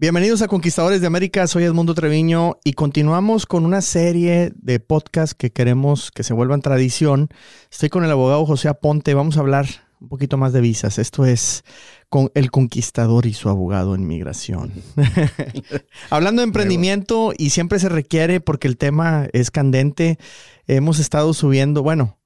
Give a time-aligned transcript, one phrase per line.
[0.00, 5.34] Bienvenidos a Conquistadores de América, soy Edmundo Treviño y continuamos con una serie de podcasts
[5.34, 7.28] que queremos que se vuelvan tradición.
[7.70, 9.66] Estoy con el abogado José Aponte, vamos a hablar
[10.00, 10.98] un poquito más de visas.
[10.98, 11.66] Esto es
[12.08, 14.72] con el conquistador y su abogado en migración.
[16.08, 20.18] Hablando de emprendimiento y siempre se requiere porque el tema es candente,
[20.66, 22.16] hemos estado subiendo, bueno,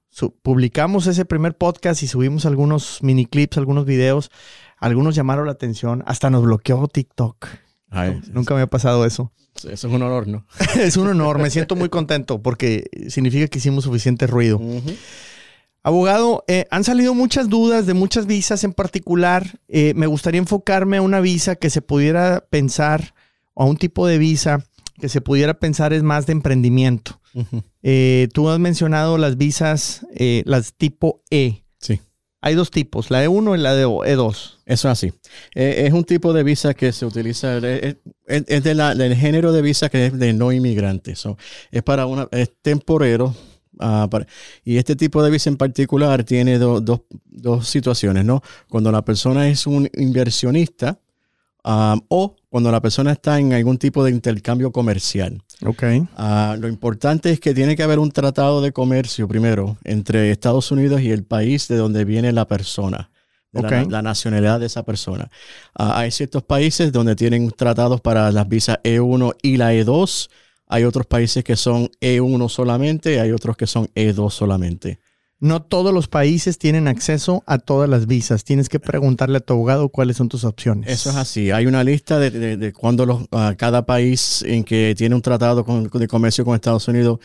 [0.42, 4.30] publicamos ese primer podcast y subimos algunos mini clips, algunos videos.
[4.78, 7.63] Algunos llamaron la atención, hasta nos bloqueó TikTok.
[8.32, 9.32] Nunca me ha pasado eso.
[9.56, 10.46] Eso es un honor, ¿no?
[10.80, 14.60] es un honor, me siento muy contento porque significa que hicimos suficiente ruido.
[15.82, 19.60] Abogado, eh, han salido muchas dudas de muchas visas en particular.
[19.68, 23.14] Eh, me gustaría enfocarme a una visa que se pudiera pensar,
[23.52, 24.64] o a un tipo de visa
[24.98, 27.20] que se pudiera pensar es más de emprendimiento.
[27.82, 30.06] Eh, tú has mencionado las visas,
[30.44, 31.64] las tipo E.
[32.46, 34.28] Hay dos tipos, la E1 y la E2.
[34.28, 35.14] Eso es así.
[35.54, 37.96] Eh, es un tipo de visa que se utiliza, es,
[38.62, 41.24] del género de visa que es de no inmigrantes.
[41.70, 42.28] es para una,
[42.60, 43.34] temporero.
[43.80, 44.10] Ah,
[44.62, 48.42] y este tipo de visa en particular tiene dos situaciones, ¿no?
[48.68, 51.00] Cuando la persona es un inversionista
[51.64, 55.42] ah, o cuando la persona está en algún tipo de intercambio comercial.
[56.16, 60.70] Ah, lo importante es que tiene que haber un tratado de comercio primero entre Estados
[60.70, 63.10] Unidos y el país de donde viene la persona.
[63.52, 65.30] la, nacionalidad de esa persona.
[65.74, 70.28] Ah, hay ciertos países donde tienen tratados para las visas E1 y la E2.
[70.66, 74.98] Hay otros países que son E1 solamente, hay otros que son E2 solamente.
[75.44, 78.44] No todos los países tienen acceso a todas las visas.
[78.44, 80.88] Tienes que preguntarle a tu abogado cuáles son tus opciones.
[80.88, 81.50] Eso es así.
[81.50, 85.62] Hay una lista de, de, cuando los, ah, cada país en que tiene un tratado
[85.92, 87.18] de comercio con Estados Unidos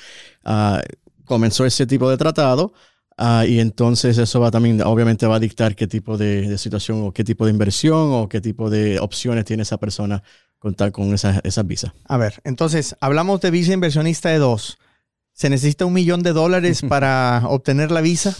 [0.44, 0.82] ah,
[1.24, 2.74] comenzó ese tipo de tratado.
[3.18, 7.14] Ah, y entonces eso va también, obviamente va a dictar qué tipo de, situación o
[7.14, 10.24] qué tipo de inversión o qué tipo de opciones tiene esa persona
[10.58, 11.94] contar con esas, esas visas.
[12.04, 14.78] A ver, entonces hablamos de visa inversionista de dos.
[15.40, 18.36] ¿Se necesita un millón de dólares para obtener la visa?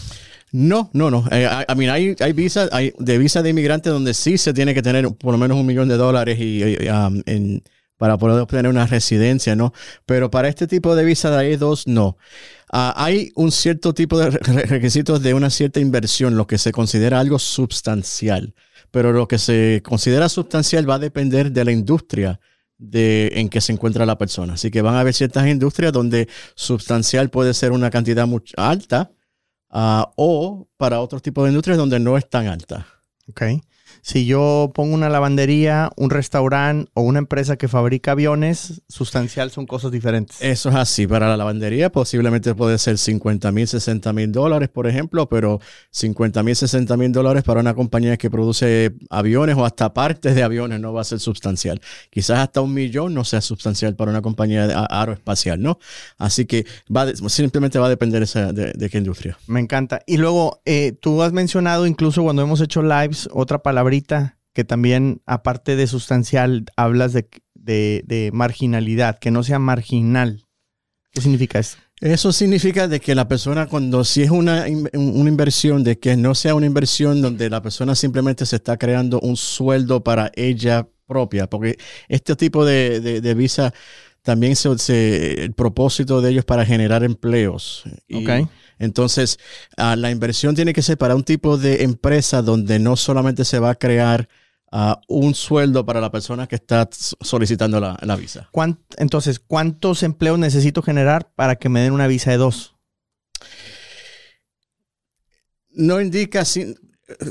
[0.52, 1.24] No, no, no.
[1.30, 5.08] Eh, hay, hay visas, hay de visa de inmigrante donde sí se tiene que tener
[5.14, 7.22] por lo menos un millón de dólares y, um,
[7.96, 9.72] para poder obtener una residencia, ¿no?
[10.04, 12.18] Pero para este tipo de visa de E2, no.
[12.70, 14.28] Ah, hay un cierto tipo de
[14.66, 18.52] requisitos de una cierta inversión, lo que se considera algo sustancial.
[18.90, 22.40] Pero lo que se considera sustancial va a depender de la industria
[22.80, 24.54] de, en que se encuentra la persona.
[24.54, 29.12] Así que van a haber ciertas industrias donde sustancial puede ser una cantidad muy alta
[29.68, 32.86] ah, o para otros tipos de industrias donde no es tan alta.
[33.28, 33.42] Ok.
[34.02, 39.66] Si yo pongo una lavandería, un restaurante o una empresa que fabrica aviones, sustancial son
[39.66, 40.40] cosas diferentes.
[40.40, 41.06] Eso es así.
[41.06, 46.42] Para la lavandería posiblemente puede ser 50 mil, 60 mil dólares, por ejemplo, pero 50
[46.42, 50.80] mil, 60 mil dólares para una compañía que produce aviones o hasta partes de aviones
[50.80, 51.80] no va a ser sustancial.
[52.10, 55.78] Quizás hasta un millón no sea sustancial para una compañía aeroespacial, ¿no?
[56.18, 59.38] Así que va simplemente va a depender de, qué industria.
[59.46, 60.02] Me encanta.
[60.06, 63.79] Y luego, eh, tú has mencionado incluso cuando hemos hecho lives otra palabra
[64.52, 70.46] que también, aparte de sustancial, hablas de, marginalidad, que no sea marginal.
[71.12, 71.78] ¿Qué significa eso?
[72.00, 74.64] Eso significa de que la persona, cuando si es una,
[74.94, 79.20] una, inversión, de que no sea una inversión donde la persona simplemente se está creando
[79.20, 81.76] un sueldo para ella propia, porque
[82.08, 83.74] este tipo de, visa
[84.22, 87.84] también se, el propósito de ellos para generar empleos.
[88.12, 88.48] okay.
[88.78, 89.38] Entonces,
[89.76, 93.58] ah, la inversión tiene que ser para un tipo de empresa donde no solamente se
[93.58, 94.28] va a crear
[94.72, 98.48] ah, un sueldo para la persona que está solicitando la, visa.
[98.96, 102.74] Entonces, ¿cuántos empleos necesito generar para que me den una visa de dos?
[105.72, 106.44] No indica,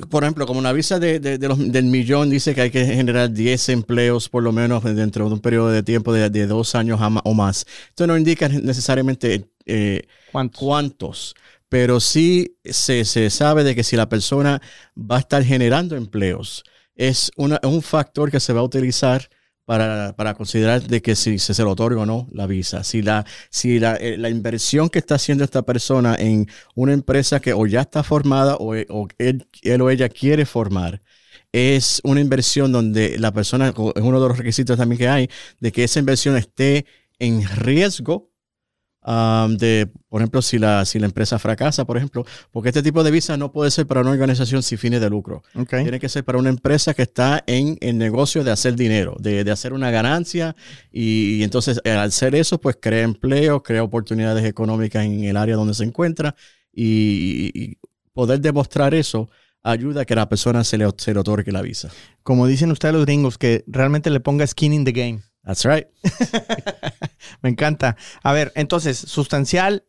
[0.09, 4.29] por ejemplo, como una visa de, del millón dice que hay que generar 10 empleos
[4.29, 7.65] por lo menos dentro de un periodo de tiempo de, dos años o más.
[7.89, 11.35] Esto no indica necesariamente eh, ¿Cuántos?
[11.69, 14.61] Pero sí se, sabe de que si la persona
[14.97, 16.63] va a estar generando empleos,
[16.95, 19.29] es un factor que se va a utilizar
[19.69, 22.83] para, considerar de que si se, le otorga o no la visa.
[22.83, 27.53] Si, la, si eh, la, inversión que está haciendo esta persona en una empresa que
[27.53, 31.03] o ya está formada o, él, él, o ella quiere formar,
[31.51, 35.29] es una inversión donde la persona, es uno de los requisitos también que hay,
[35.59, 36.87] de que esa inversión esté
[37.19, 38.31] en riesgo
[39.49, 43.09] de, por ejemplo, si la, si la empresa fracasa, por ejemplo, porque este tipo de
[43.09, 45.41] visa no puede ser para una organización sin fines de lucro.
[45.67, 49.49] Tiene que ser para una empresa que está en el negocio de hacer dinero, de,
[49.49, 50.55] hacer una ganancia
[50.91, 55.73] y, entonces al hacer eso, pues crea empleo, crea oportunidades económicas en el área donde
[55.73, 56.35] se encuentra
[56.71, 57.77] y,
[58.13, 59.29] poder demostrar eso
[59.63, 61.89] ayuda a que la persona se le, se le otorgue la visa.
[62.21, 65.21] Como dicen ustedes los gringos, que realmente le ponga skin in the game.
[65.43, 65.87] That's right.
[67.41, 67.97] Me encanta.
[68.23, 69.83] A ver, entonces, sustancial,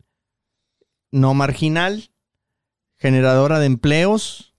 [1.13, 2.11] no marginal,
[2.97, 4.55] generadora de empleos.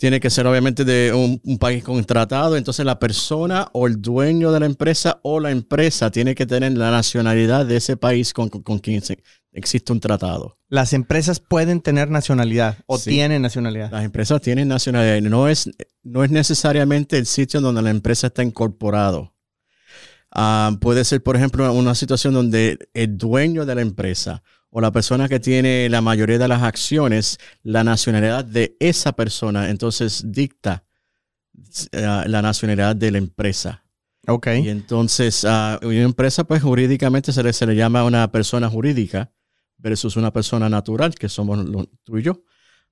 [0.00, 2.56] Tiene que ser obviamente de un, un país contratado.
[2.56, 6.70] Entonces la persona o el dueño de la empresa o la empresa tiene que tener
[6.78, 9.20] la nacionalidad de ese país con, con- con quien se-
[9.50, 10.56] existe un tratado.
[10.68, 13.10] Las empresas pueden tener nacionalidad o Sí.
[13.10, 13.90] tienen nacionalidad.
[13.90, 15.20] Las empresas tienen nacionalidad.
[15.28, 15.68] No es,
[16.04, 19.34] no es necesariamente el sitio donde la empresa está incorporado.
[20.30, 24.92] Ah, puede ser, por ejemplo, una situación donde el dueño de la empresa o la
[24.92, 30.84] persona que tiene la mayoría de las acciones, la nacionalidad de esa persona, entonces dicta
[31.94, 33.84] ah, la nacionalidad de la empresa.
[34.26, 34.48] Ok.
[34.62, 39.32] Y entonces, a una empresa, pues jurídicamente se le, se le llama una persona jurídica
[39.78, 42.42] versus una persona natural, que somos lo- tú y yo.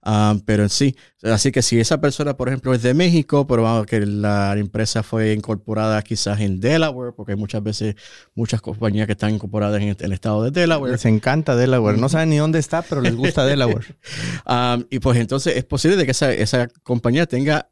[0.08, 0.94] Ah, pero en sí,
[1.24, 5.02] así que si esa persona, por ejemplo, es de México, pero vamos, que la empresa
[5.02, 7.96] fue incorporada quizás en Delaware, porque hay muchas veces
[8.36, 10.92] muchas compañías que están incorporadas en el, estado de Delaware.
[10.92, 11.98] Les encanta Delaware.
[11.98, 13.96] No saben ni dónde está, pero les gusta Delaware.
[14.44, 17.68] Ah, y pues entonces es posible de que esa, esa compañía tenga,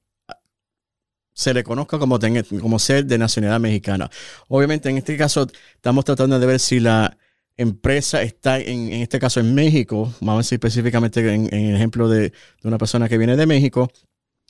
[1.34, 4.10] se le conozca como, tenga, como ser de nacionalidad mexicana.
[4.48, 5.46] Obviamente en este caso
[5.76, 7.16] estamos tratando de ver si la
[7.56, 11.76] empresa está, en, en este caso en México, vamos a decir específicamente en, en el
[11.76, 12.32] ejemplo de, de
[12.68, 13.90] una persona que viene de México,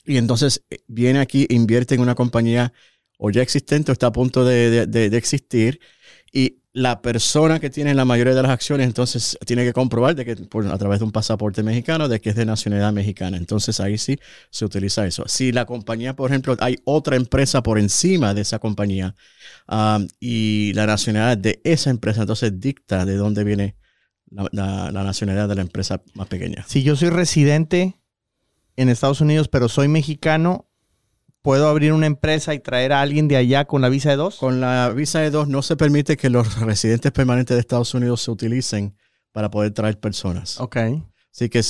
[0.04, 2.72] y entonces eh, viene aquí, invierte en una compañía
[3.18, 5.80] o ya existente o está a punto de- de- de existir,
[6.32, 10.24] y la persona que tiene la mayoría de las acciones, entonces tiene que comprobar de
[10.24, 13.36] que a través de un pasaporte mexicano de que es de nacionalidad mexicana.
[13.36, 14.18] Entonces ahí sí
[14.50, 15.22] se utiliza eso.
[15.28, 19.14] Si la compañía, por ejemplo, hay otra empresa por encima de esa compañía
[19.68, 23.76] um, y la nacionalidad de esa empresa, entonces dicta de dónde viene
[24.30, 26.64] la nacionalidad de la empresa más pequeña.
[26.66, 28.00] Si yo soy residente
[28.74, 30.68] en Estados Unidos, pero soy mexicano,
[31.44, 34.36] ¿puedo abrir una empresa y traer a alguien de allá con la visa de dos?
[34.36, 38.22] Con la visa de dos no se permite que los residentes permanentes de Estados Unidos
[38.22, 38.96] se utilicen
[39.30, 40.58] para poder traer personas.
[40.58, 40.76] Ok.
[41.30, 41.62] Así que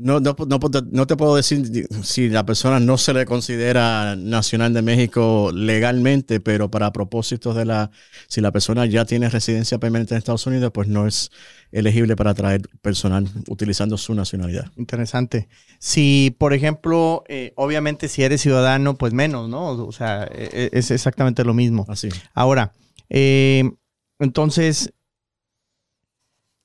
[0.00, 0.58] no, no, no,
[0.90, 6.40] no te puedo decir si la persona no se le considera nacional de México legalmente,
[6.40, 7.90] pero para propósitos de la,
[8.26, 11.30] si la persona ya tiene residencia permanente en Estados Unidos, pues no es
[11.70, 14.72] elegible para traer personal utilizando su nacionalidad.
[14.76, 15.48] Interesante.
[15.78, 19.72] Si, por ejemplo, eh, obviamente si eres ciudadano, pues menos, ¿no?
[19.72, 21.84] O sea, e- e- es exactamente lo mismo.
[21.88, 22.08] Así.
[22.34, 22.72] Ahora,
[23.10, 23.70] eh,
[24.18, 24.92] entonces,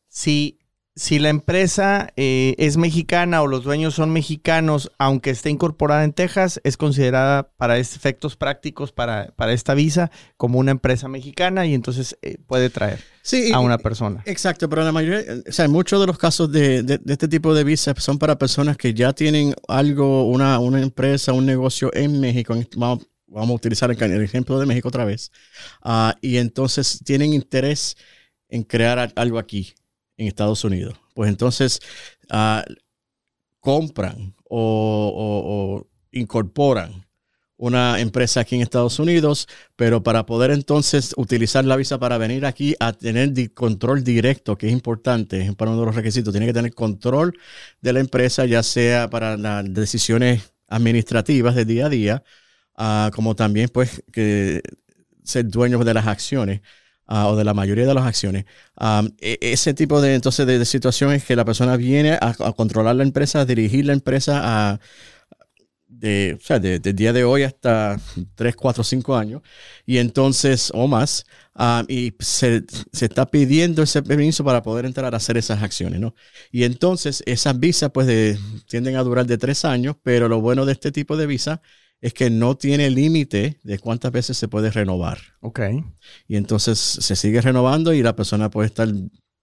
[0.09, 0.59] si,
[0.97, 6.13] si la empresa eh, es mexicana o los dueños son mexicanos, aunque esté incorporada en
[6.13, 11.73] Texas, es considerada para efectos prácticos para, para esta visa como una empresa mexicana y
[11.73, 14.21] entonces eh, puede traer Sí, a una persona.
[14.25, 17.53] Exacto, pero la mayoría, o sea, muchos de los casos de, de- de este tipo
[17.53, 22.21] de visas son para personas que ya tienen algo, una, una empresa, un negocio en
[22.21, 22.53] México.
[22.53, 25.31] En- Vamos, vamos a utilizar el, el ejemplo de México otra vez.
[25.81, 27.97] Ah, y entonces tienen interés
[28.47, 29.73] en crear algo aquí,
[30.17, 30.95] en Estados Unidos.
[31.13, 31.79] Pues entonces
[32.29, 32.63] ah,
[33.59, 37.05] compran o, incorporan
[37.57, 42.45] una empresa aquí en Estados Unidos, pero para poder entonces utilizar la visa para venir
[42.45, 46.47] aquí a tener control directo, que es importante, es para uno de los requisitos, tiene
[46.47, 47.37] que tener control
[47.81, 52.23] de la empresa, ya sea para las decisiones administrativas de día a día,
[52.75, 54.61] ah, como también pues que
[55.23, 56.61] ser dueño de las acciones.
[57.07, 58.45] Ah, o de la mayoría de las acciones.
[58.79, 62.33] Um, e- ese tipo de entonces de, de situación es que la persona viene a,
[62.55, 64.79] controlar la empresa, a dirigir la empresa a,
[65.87, 67.99] de, o sea, de, del día de hoy hasta
[68.35, 69.41] 3, 4, 5 años,
[69.85, 75.13] y entonces, o más, ah, y se, se está pidiendo ese permiso para poder entrar
[75.13, 76.15] a hacer esas acciones, ¿no?
[76.51, 80.65] Y entonces esas visas, pues, de- tienden a durar de 3 años, pero lo bueno
[80.65, 81.61] de este tipo de visa
[82.05, 85.17] es que no tiene límite de cuántas veces se puede renovar.
[85.39, 85.59] Ok.
[86.27, 88.87] Y entonces se sigue renovando y la persona puede estar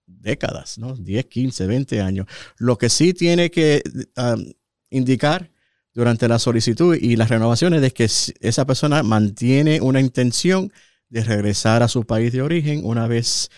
[0.07, 0.95] décadas, ¿no?
[0.95, 2.29] 10, 15, 20 años.
[2.59, 3.83] Lo que sí tiene que
[4.17, 4.45] um,
[4.91, 5.51] indicar
[5.93, 8.05] durante la solicitud y las renovaciones es que
[8.49, 10.73] esa persona mantiene una intención
[11.09, 13.51] de regresar a su país de origen una vez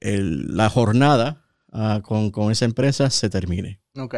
[0.00, 3.82] el- la jornada ah, con, con esa empresa se termine.
[3.96, 4.14] Ok.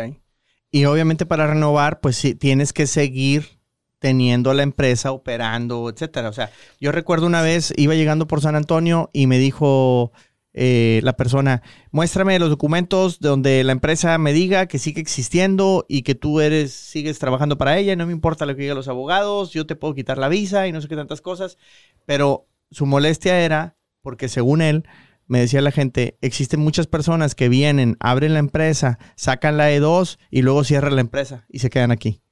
[0.70, 3.59] Y obviamente para renovar, pues sí, tienes que seguir
[4.00, 6.28] teniendo la empresa operando, etcétera.
[6.28, 10.11] O sea, yo recuerdo una vez iba llegando por San Antonio y me dijo
[10.52, 16.02] eh, la persona, muéstrame los documentos donde la empresa me diga que sigue existiendo y
[16.02, 19.52] que tú eres, sigues trabajando para ella, no me importa lo que digan los abogados,
[19.52, 21.57] yo te puedo quitar la visa y no sé qué tantas cosas.
[22.04, 24.85] Pero su molestia era porque según él
[25.26, 30.19] me decía la gente, existen muchas personas que vienen, abren la empresa, sacan la E2
[30.30, 32.23] y luego cierran la empresa y se quedan aquí.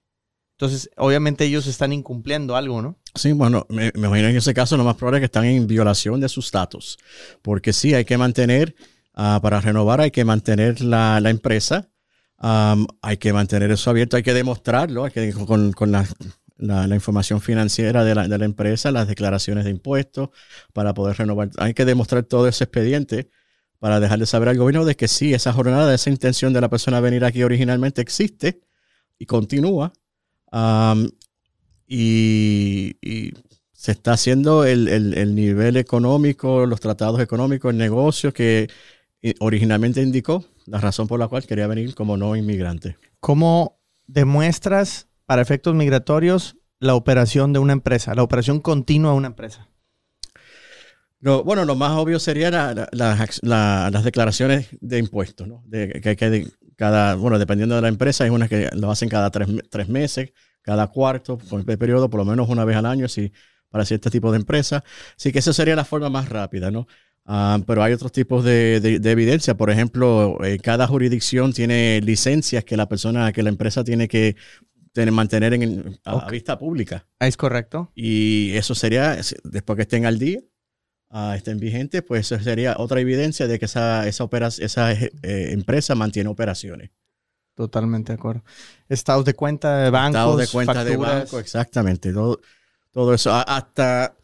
[0.60, 2.98] Entonces, obviamente ellos están incumpliendo algo, ¿no?
[3.14, 6.18] Sí, bueno, me, imagino en ese caso lo más probable es que están en violación
[6.18, 6.98] de sus estatus,
[7.42, 8.74] porque sí, hay que mantener,
[9.14, 11.90] ah, para renovar hay que mantener la, empresa,
[12.38, 16.04] hay que mantener eso abierto, hay que demostrarlo, hay que, con, con la,
[16.56, 20.30] la, información financiera de la, de la empresa, las declaraciones de impuestos,
[20.72, 21.50] para poder renovar.
[21.58, 23.30] Hay que demostrar todo ese expediente
[23.78, 26.98] para dejarle saber al gobierno de que sí, esa jornada, esa intención de la persona
[26.98, 28.60] venir aquí originalmente existe
[29.20, 29.92] y continúa.
[31.86, 33.32] Y, y
[33.72, 38.68] se está haciendo el, el- el nivel económico, los tratados económicos, el negocio que
[39.22, 42.96] eh, originalmente indicó, la razón por la cual quería venir como no inmigrante.
[43.20, 49.28] ¿Cómo demuestras para efectos migratorios la operación de una empresa, la operación continua de una
[49.28, 49.68] empresa?
[51.20, 55.62] Bueno, lo más obvio sería la- la- las- la- las declaraciones de impuestos, ¿no?
[55.66, 59.08] De, que, que de- cada, bueno, dependiendo de la empresa, hay unas que lo hacen
[59.08, 60.32] cada tres, tres meses,
[60.62, 63.32] cada cuarto, con el periodo, por lo menos una vez al año, si,
[63.68, 64.84] para cierto tipo de empresa.
[65.16, 66.86] Así que esa sería la forma más rápida, ¿no?
[67.30, 69.56] Ah, pero hay otros tipos de, de- de evidencia.
[69.56, 74.36] Por ejemplo, eh, cada jurisdicción tiene licencias que la persona, que la empresa tiene que
[74.92, 77.06] tener- mantener en, a- a vista pública.
[77.20, 77.90] ¿Es correcto?
[77.94, 80.40] Y eso sería, después que estén al día,
[81.10, 85.10] ah, estén vigentes, pues eso sería otra evidencia de que esa, esa, opera- esa eh,
[85.22, 86.90] empresa mantiene operaciones.
[87.54, 88.44] Totalmente de acuerdo.
[88.88, 92.12] Estados de cuenta de bancos, Estado de cuenta de banco, exactamente.
[92.12, 92.40] Todo,
[92.92, 93.32] todo eso.
[93.34, 94.14] Hasta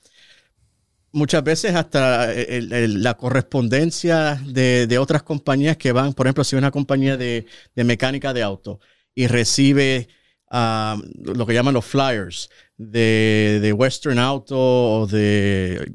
[1.13, 6.45] muchas veces hasta el- el- la correspondencia de, de otras compañías que van, por ejemplo,
[6.45, 8.81] si una compañía de, de mecánica de auto
[9.15, 10.09] y recibe
[10.51, 15.93] ah, lo que llaman los flyers de, de Western Auto o de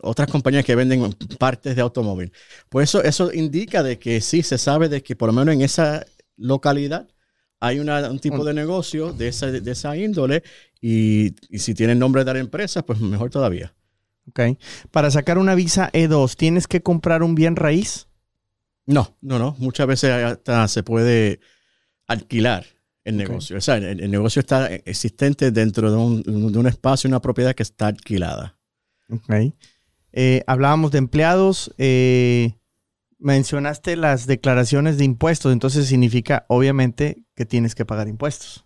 [0.00, 2.32] otras compañías que venden partes de automóvil.
[2.68, 5.62] Pues eso, eso indica de que sí se sabe de que por lo menos en
[5.62, 6.04] esa
[6.36, 7.08] localidad
[7.60, 10.42] hay una- un tipo de negocio de esa, de esa índole
[10.80, 13.74] y, y si tiene nombre de la empresa, pues mejor todavía.
[14.28, 14.40] Ok.
[14.90, 18.08] Para sacar una visa E2, ¿tienes que comprar un bien raíz?
[18.86, 19.54] No, no, no.
[19.58, 21.38] Muchas veces hasta se puede
[22.06, 22.66] alquilar
[23.04, 23.56] el negocio.
[23.58, 26.22] O sea, el, el negocio está existente dentro de un,
[26.52, 28.58] de un espacio, una propiedad que está alquilada.
[29.08, 29.54] Ok.
[30.12, 31.74] Eh, hablábamos de empleados.
[31.78, 32.54] eh,
[33.22, 35.52] mencionaste las declaraciones de impuestos.
[35.52, 38.64] Entonces significa, obviamente, que tienes que pagar impuestos.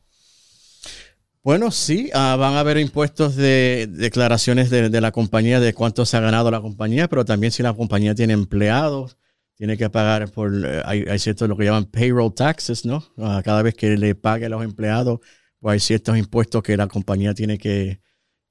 [1.46, 6.16] Bueno, sí, ah, van a haber impuestos de declaraciones de, la compañía de cuánto se
[6.16, 9.16] ha ganado la compañía, pero también si la compañía tiene empleados,
[9.54, 13.04] tiene que pagar por, eh, hay, hay ciertos lo que llaman payroll taxes, ¿no?
[13.18, 15.20] Ah, cada vez que le pague a los empleados,
[15.60, 18.00] pues hay ciertos impuestos que la compañía tiene que,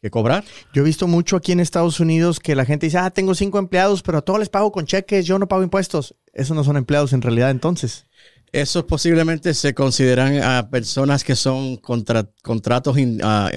[0.05, 0.43] que cobrar.
[0.74, 3.57] Yo he visto mucho aquí en Estados Unidos que la gente dice, ah, tengo cinco
[3.59, 6.15] empleados, pero a todos les pago con cheques, yo no pago impuestos.
[6.31, 8.05] Esos no son empleados en realidad entonces.
[8.51, 13.50] Esos posiblemente se consideran a personas que son contra- contratos in- ah,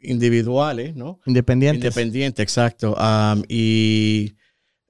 [0.00, 1.20] individuales, ¿no?
[1.26, 1.84] Independientes.
[1.84, 2.96] Independiente, exacto.
[3.48, 4.34] Y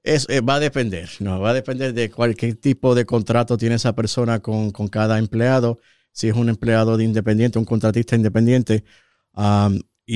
[0.03, 1.39] es, eh, va a depender, ¿no?
[1.39, 5.79] Va a depender de cualquier tipo de contrato tiene esa persona con, con cada empleado.
[6.11, 8.83] Si es un empleado de independiente, un contratista independiente.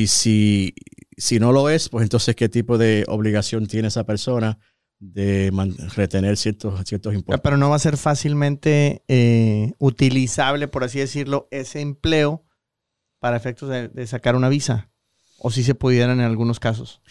[0.04, 0.74] Y si,
[1.16, 4.58] si no lo es, pues entonces qué tipo de obligación tiene esa persona
[5.00, 5.52] de
[5.96, 7.42] retener ciertos, ciertos impuestos.
[7.44, 12.44] Pero no va a ser fácilmente eh, utilizable, por así decirlo, ese empleo
[13.20, 14.90] para efectos de, de sacar una visa.
[15.38, 17.02] O si se pudieran en algunos casos.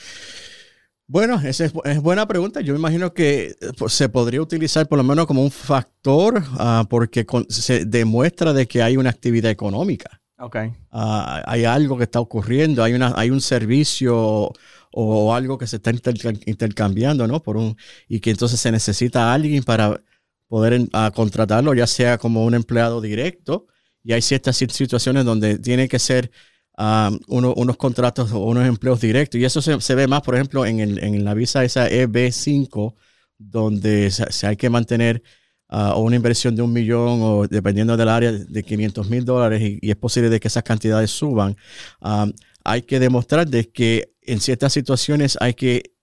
[1.07, 2.61] Bueno, esa es, bu- es buena pregunta.
[2.62, 6.43] Yo me imagino que eh, pues, se podría utilizar por lo menos como un factor
[6.59, 10.21] ah, porque con- se demuestra de que hay una actividad económica.
[10.38, 10.57] Ok.
[10.91, 14.53] Ah, hay algo que está ocurriendo, hay, una, hay un servicio
[14.93, 17.41] o, algo que se está interca- intercambiando, ¿no?
[17.43, 17.76] Por un,
[18.09, 20.00] y que entonces se necesita a alguien para
[20.49, 23.67] poder contratarlo, ya sea como un empleado directo,
[24.03, 26.31] y hay ciertas sit- situaciones donde tiene que ser
[26.76, 30.67] ah, uno- unos contratos o unos empleos directos, y eso se, ve más, por ejemplo,
[30.67, 32.95] en, el- en la visa esa EB5,
[33.38, 35.23] donde se hay que mantener
[35.76, 39.61] ah, o una inversión de un millón o dependiendo del área de 500 mil dólares
[39.61, 41.57] y, es posible de que esas cantidades suban,
[42.64, 45.95] hay que demostrar de que en ciertas situaciones hay que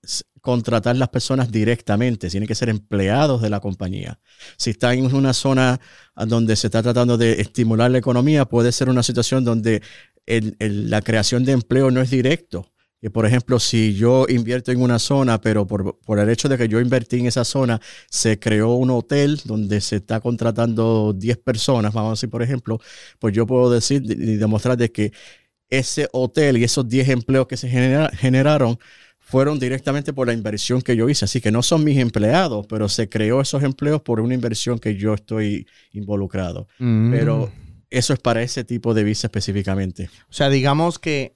[0.41, 4.19] contratar las personas directamente, tienen que ser empleados de la compañía.
[4.57, 5.79] Si está en una zona
[6.15, 9.81] ah, donde se está tratando de estimular la economía, puede ser una situación donde
[10.25, 12.70] la creación de empleo no es directo.
[13.01, 16.57] Que por ejemplo, si yo invierto en una zona, pero por, por el hecho de
[16.57, 21.37] que yo invertí en esa zona, se creó un hotel donde se está contratando 10
[21.37, 22.79] personas, vamos a decir, por ejemplo,
[23.17, 25.11] pues yo puedo decir y demostrar de que
[25.69, 28.77] ese hotel y esos 10 empleos que se genera- generaron
[29.17, 31.25] fueron directamente por la inversión que yo hice.
[31.25, 34.95] Así que no son mis empleados, pero se creó esos empleos por una inversión que
[34.95, 36.67] yo estoy involucrado.
[36.79, 37.11] Mm.
[37.11, 37.51] Pero
[37.89, 40.09] eso es para ese tipo de visa específicamente.
[40.29, 41.35] O sea, digamos que,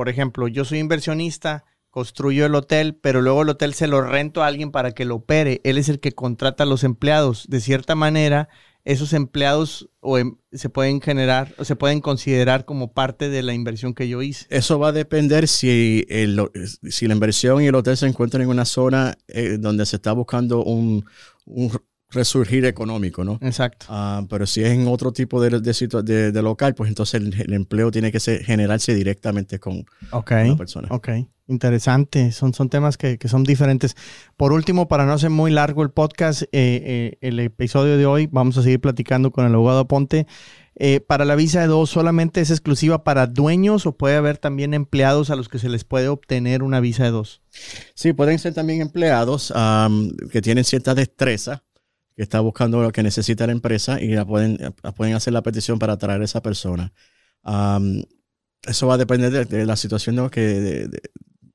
[0.00, 4.42] por ejemplo, yo soy inversionista, construyo el hotel, pero luego el hotel se lo rento
[4.42, 5.60] a alguien para que lo opere.
[5.62, 7.44] Él es el que contrata a los empleados.
[7.50, 8.48] De cierta manera,
[8.86, 13.52] esos empleados o em- se pueden generar o se pueden considerar como parte de la
[13.52, 14.46] inversión que yo hice.
[14.48, 19.18] Eso va a depender si, la inversión y el hotel se encuentran en una zona
[19.28, 21.04] eh, donde se está buscando un
[22.10, 23.38] resurgir económico, ¿no?
[23.42, 23.86] Exacto.
[23.88, 27.40] Ah, pero si es en otro tipo de, de, de- de local, pues entonces el,
[27.40, 30.30] el empleo tiene que ser- generarse directamente con Ok.
[30.30, 30.88] la persona.
[30.90, 31.08] Ok,
[31.48, 32.32] interesante.
[32.32, 33.94] Son, son temas que, que son diferentes.
[34.36, 38.28] Por último, para no hacer muy largo el podcast, eh, eh, el episodio de hoy,
[38.30, 40.26] vamos a seguir platicando con el abogado Ponte.
[40.82, 44.72] Eh, para la visa de dos, ¿solamente es exclusiva para dueños o puede haber también
[44.72, 47.42] empleados a los que se les puede obtener una visa de dos?
[47.94, 49.52] Sí, pueden ser también empleados
[50.32, 51.64] que tienen cierta destreza,
[52.22, 54.58] está buscando lo que necesita la empresa y la pueden,
[54.96, 56.92] pueden hacer la petición para traer a esa persona.
[58.62, 60.30] Eso va a depender de, la situación ¿no?
[60.30, 60.88] que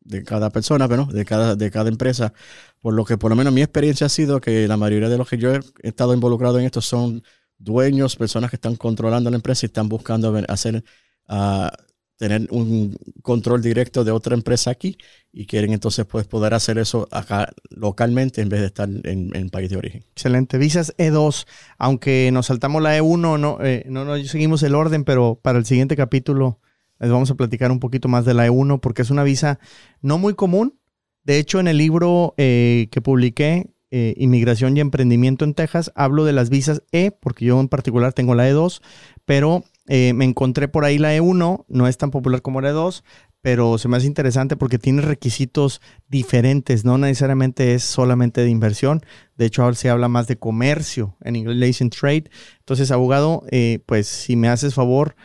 [0.01, 2.33] de, cada persona, pero de cada, de cada empresa.
[2.79, 5.29] Por lo que por lo menos mi experiencia ha sido que la mayoría de los
[5.29, 7.23] que yo he estado involucrado en esto son
[7.57, 10.83] dueños, personas que están controlando la empresa y están buscando hacer,
[11.27, 11.71] ah,
[12.17, 14.97] tener un control directo de otra empresa aquí
[15.31, 19.49] y quieren entonces pues, poder hacer eso acá localmente en vez de estar en, en
[19.49, 20.03] país de origen.
[20.11, 20.57] Excelente.
[20.57, 21.45] Visas E2,
[21.77, 25.65] aunque nos saltamos la E1, no, eh, no, no seguimos el orden, pero para el
[25.65, 26.59] siguiente capítulo
[26.99, 29.59] les vamos a platicar un poquito más de la E1 porque es una visa
[30.01, 30.79] no muy común.
[31.23, 36.23] De hecho, en el libro eh, que publiqué, eh, Inmigración y Emprendimiento en Texas, hablo
[36.23, 38.81] de las visas E, porque yo en particular tengo la E2,
[39.25, 43.03] pero eh, me encontré por ahí la E1, no es tan popular como la E2,
[43.41, 49.01] pero se me hace interesante porque tiene requisitos diferentes, no necesariamente es solamente de inversión.
[49.37, 52.31] De hecho, ahora se habla más de comercio, en inglés le trade.
[52.59, 55.15] Entonces, abogado, eh, pues si me haces favor,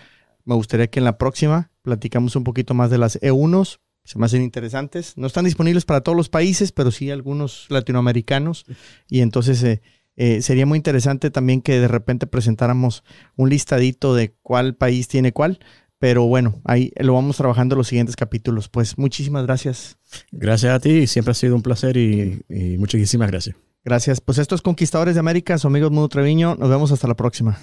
[0.44, 3.78] me gustaría que en la próxima platicamos un poquito más de las E1s.
[4.04, 5.16] Se me hacen interesantes.
[5.16, 8.66] No están disponibles para todos los países, pero sí algunos latinoamericanos.
[9.08, 9.80] Y entonces eh,
[10.22, 13.04] eh, sería muy interesante también que de repente presentáramos
[13.36, 15.60] un listadito de cuál país tiene cuál.
[15.98, 18.68] Pero bueno, ahí lo vamos trabajando en los siguientes capítulos.
[18.68, 19.96] Pues muchísimas gracias.
[20.30, 23.56] Gracias a ti, siempre ha sido un placer y, y muchísimas gracias.
[23.82, 24.20] Gracias.
[24.20, 26.54] Pues esto es Conquistadores de América, su amigo Mundo Treviño.
[26.54, 27.58] Nos vemos hasta la próxima.